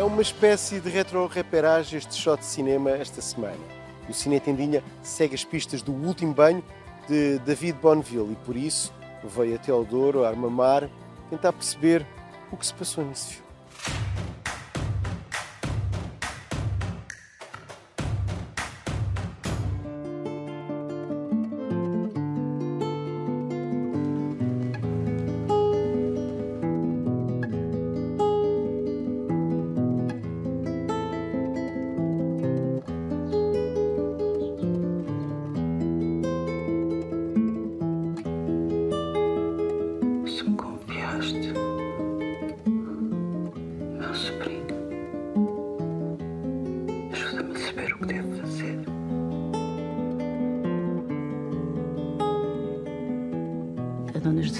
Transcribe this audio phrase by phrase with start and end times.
[0.00, 3.58] É uma espécie de retro-reperagem este shot de cinema esta semana.
[4.08, 6.64] O Cine Tendinha segue as pistas do último banho
[7.06, 10.88] de David Bonneville e por isso veio até ao Douro, a Armamar,
[11.28, 12.06] tentar perceber
[12.50, 13.49] o que se passou nesse filme.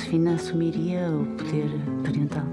[0.01, 1.69] Josefina assumiria o poder
[2.03, 2.45] parental.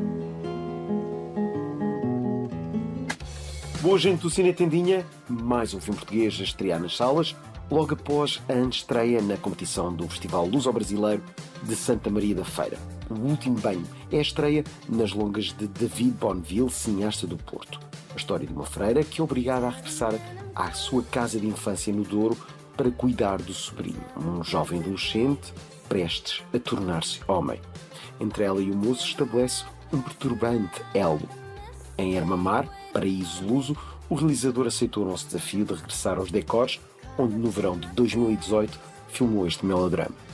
[3.81, 7.35] Boa gente do Cine Tendinha, mais um filme português a estrear nas salas,
[7.71, 11.23] logo após a estreia na competição do Festival Luso-Brasileiro
[11.63, 12.77] de Santa Maria da Feira.
[13.09, 17.79] O Último Banho é a estreia nas longas de David Bonneville, cineasta do Porto.
[18.13, 20.13] A história de uma freira que é obrigada a regressar
[20.53, 22.37] à sua casa de infância no Douro
[22.77, 25.51] para cuidar do sobrinho, um jovem adolescente
[25.89, 27.59] prestes a tornar-se homem.
[28.19, 31.27] Entre ela e o moço estabelece um perturbante elo.
[31.97, 33.75] Em Hermamar, paraíso luso,
[34.07, 36.79] o realizador aceitou o nosso desafio de regressar aos decors,
[37.17, 40.26] onde no verão de 2018 filmou este melodrama.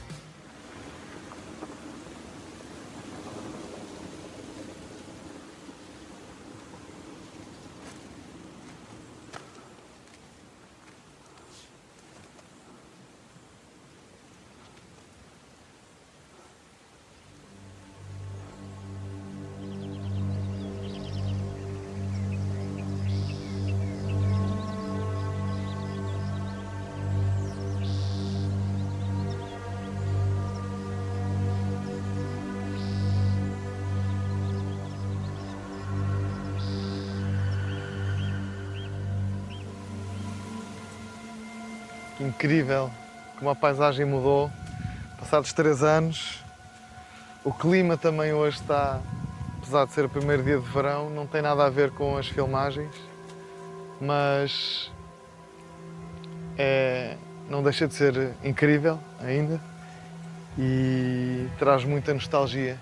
[42.20, 42.90] Incrível
[43.38, 44.52] como a paisagem mudou.
[45.20, 46.44] Passados três anos,
[47.44, 49.00] o clima também hoje está,
[49.58, 52.28] apesar de ser o primeiro dia de verão, não tem nada a ver com as
[52.28, 52.94] filmagens,
[54.00, 54.92] mas
[56.58, 57.18] é,
[57.50, 59.60] não deixa de ser incrível ainda
[60.58, 62.78] e traz muita nostalgia.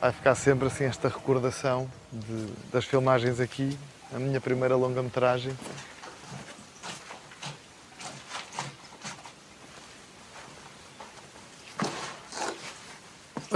[0.00, 3.76] Vai ficar sempre assim esta recordação de, das filmagens aqui,
[4.14, 5.52] a minha primeira longa-metragem.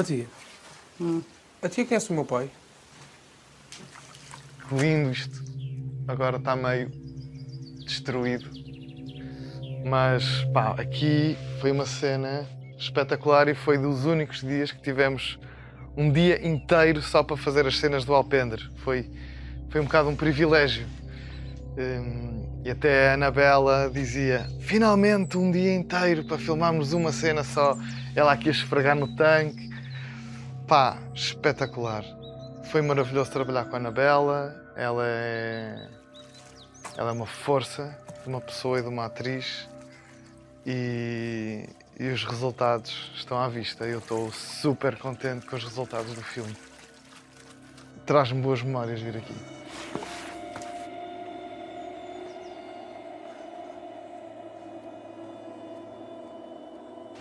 [0.00, 0.26] A tia.
[0.98, 1.20] Hum.
[1.60, 2.50] A tia conhece o meu pai?
[4.72, 5.44] Lindo isto.
[6.08, 6.90] Agora está meio
[7.84, 8.48] destruído.
[9.84, 10.24] Mas,
[10.54, 15.38] pá, aqui foi uma cena espetacular e foi dos únicos dias que tivemos
[15.94, 18.70] um dia inteiro só para fazer as cenas do Alpendre.
[18.76, 19.10] Foi,
[19.68, 20.86] foi um bocado um privilégio.
[21.76, 27.76] Um, e até a Anabela dizia: finalmente um dia inteiro para filmarmos uma cena só.
[28.16, 29.69] Ela aqui a esfregar no tanque
[30.70, 32.04] pá, espetacular.
[32.70, 34.54] Foi maravilhoso trabalhar com a Anabela.
[34.76, 35.88] Ela é,
[36.96, 39.68] ela é uma força de uma pessoa e de uma atriz.
[40.64, 43.84] E, e os resultados estão à vista.
[43.84, 46.56] Eu estou super contente com os resultados do filme.
[48.06, 49.34] Traz-me boas memórias vir aqui.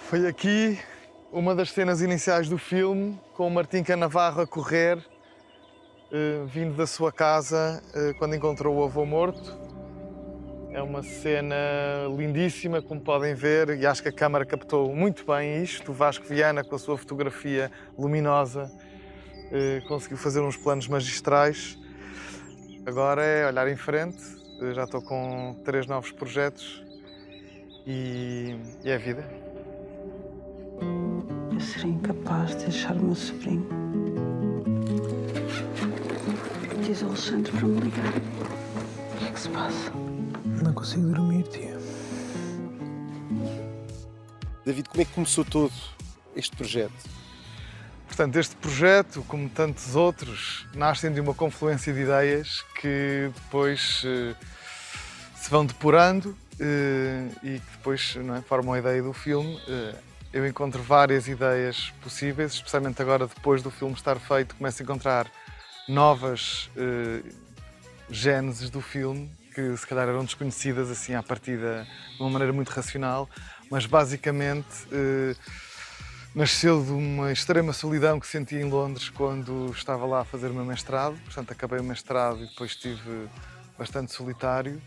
[0.07, 0.79] Foi aqui
[1.31, 6.87] uma das cenas iniciais do filme, com o Martim Canavarro a correr, uh, vindo da
[6.87, 9.57] sua casa uh, quando encontrou o avô morto.
[10.71, 11.55] É uma cena
[12.15, 15.91] lindíssima, como podem ver, e acho que a câmara captou muito bem isto.
[15.91, 21.77] O Vasco Viana, com a sua fotografia luminosa, uh, conseguiu fazer uns planos magistrais.
[22.85, 24.17] Agora é olhar em frente,
[24.73, 26.83] já estou com três novos projetos
[27.85, 29.48] e, e é vida.
[31.69, 33.67] Eu seria incapaz de deixar o meu sobrinho.
[36.83, 38.13] Diz ao Alexandre para me ligar.
[39.13, 39.91] O que é que se passa?
[40.63, 41.77] Não consigo dormir, tia.
[44.65, 45.71] David, como é que começou todo
[46.35, 47.07] este projeto?
[48.07, 54.35] Portanto, este projeto, como tantos outros, nascem de uma confluência de ideias que depois uh,
[55.35, 59.53] se vão depurando uh, e que depois não é, formam a ideia do filme.
[59.67, 64.83] Uh, eu encontro várias ideias possíveis, especialmente agora depois do filme estar feito, começo a
[64.83, 65.31] encontrar
[65.87, 67.27] novas uh,
[68.09, 72.69] gêneses do filme, que se calhar eram desconhecidas assim à partida de uma maneira muito
[72.69, 73.27] racional,
[73.69, 75.35] mas basicamente eh,
[76.33, 80.53] nasceu de uma extrema solidão que senti em Londres quando estava lá a fazer o
[80.53, 81.17] meu mestrado.
[81.25, 83.27] Portanto, acabei o mestrado e depois estive
[83.77, 84.81] bastante solitário.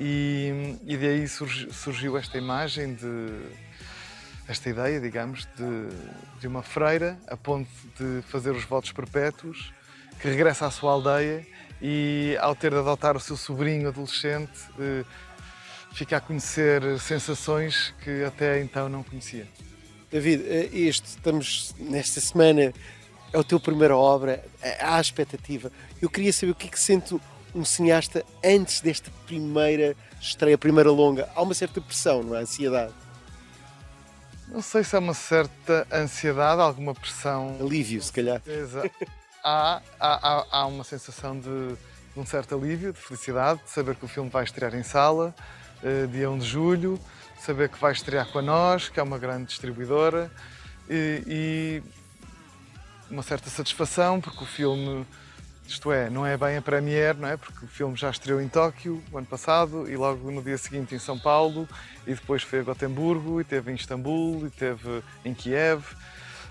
[0.00, 3.30] E, e daí surgiu esta imagem de
[4.46, 7.68] esta ideia, digamos, de, de uma freira a ponto
[7.98, 9.72] de fazer os votos perpétuos,
[10.20, 11.46] que regressa à sua aldeia
[11.80, 15.04] e, ao ter de adotar o seu sobrinho adolescente, eh,
[15.92, 19.46] fica a conhecer sensações que até então não conhecia.
[20.10, 22.72] David, eh, este, estamos nesta semana,
[23.32, 24.44] é o teu primeira obra,
[24.80, 25.72] há expectativa.
[26.00, 27.18] Eu queria saber o que é que sente
[27.54, 31.28] um cineasta antes desta primeira estreia, primeira longa.
[31.34, 32.40] Há uma certa pressão, não é?
[32.40, 33.03] Ansiedade.
[34.54, 37.56] Não sei se há uma certa ansiedade, alguma pressão.
[37.60, 38.40] Alívio, se calhar.
[39.42, 41.76] Há, há, há uma sensação de, de,
[42.16, 45.34] um certo alívio, de felicidade, de saber que o filme vai estrear em sala,
[45.82, 47.00] uh, dia 1 de julho,
[47.40, 50.30] saber que vai estrear com a nós, que é uma grande distribuidora,
[50.88, 51.82] e, e
[53.10, 55.04] uma certa satisfação, porque o filme
[55.66, 57.36] isto é, não é bem a premiere, não é?
[57.36, 60.94] Porque o filme já estreou em Tóquio o ano passado e logo no dia seguinte
[60.94, 61.68] em São Paulo
[62.06, 65.82] e depois foi a Gotemburgo e teve em Istambul e teve em Kiev.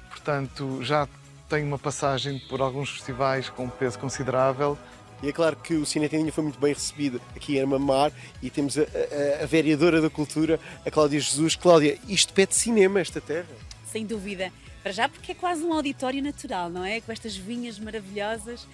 [0.09, 1.07] Portanto, já
[1.47, 4.77] tem uma passagem por alguns festivais com peso considerável.
[5.21, 8.11] E é claro que o Cine Tendinha foi muito bem recebido aqui em Armamar
[8.41, 11.55] e temos a, a, a vereadora da cultura, a Cláudia Jesus.
[11.55, 13.47] Cláudia, isto pede cinema, esta terra?
[13.85, 14.51] Sem dúvida.
[14.83, 16.99] Para já porque é quase um auditório natural, não é?
[16.99, 18.67] Com estas vinhas maravilhosas, uh,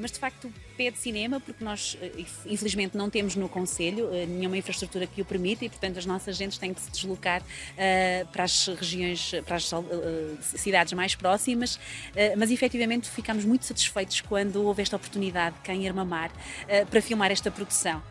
[0.00, 4.56] mas de facto pede cinema, porque nós uh, infelizmente não temos no Conselho uh, nenhuma
[4.56, 7.42] infraestrutura que o permita e portanto as nossas gentes têm que se deslocar
[8.32, 9.70] para as regiões, para as
[10.42, 11.78] cidades mais próximas,
[12.36, 16.30] mas efetivamente ficámos muito satisfeitos quando houve esta oportunidade cá em Armamar
[16.90, 18.02] para filmar esta produção.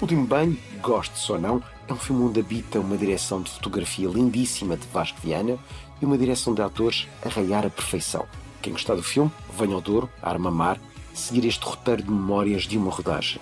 [0.00, 4.08] O Último Banho, goste ou não, é um filme onde habita uma direção de fotografia
[4.08, 5.58] lindíssima de Vasco Viana
[6.02, 8.26] e uma direção de atores a raiar a perfeição.
[8.60, 10.78] Quem gostar do filme, venha ao Douro, a Armamar,
[11.14, 13.40] seguir este roteiro de memórias de uma rodagem.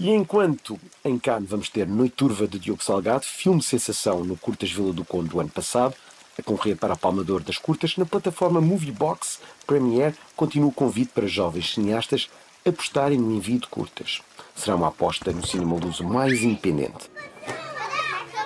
[0.00, 4.70] E enquanto em Cannes vamos ter Noite Turva de Diogo Salgado, filme sensação no Curtas
[4.70, 5.94] Vila do Conde do ano passado,
[6.38, 11.26] a concorrer para a Palmador das Curtas, na plataforma Moviebox Premiere continua o convite para
[11.26, 12.30] jovens cineastas
[12.64, 14.20] apostarem no envio de curtas.
[14.54, 17.10] Será uma aposta no cinema luso mais independente.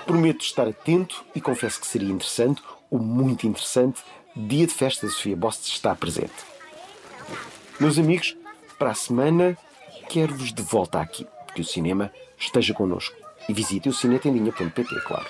[0.06, 4.02] Prometo estar atento e confesso que seria interessante, ou muito interessante,
[4.34, 6.32] dia de festa de Sofia Bost estar presente.
[7.78, 8.36] Meus amigos,
[8.78, 9.56] para a semana
[10.08, 13.14] quero-vos de volta aqui, porque o cinema esteja connosco.
[13.48, 15.26] E visite o cinetendinha.pt, claro.